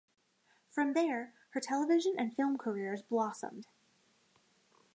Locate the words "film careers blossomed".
2.35-3.67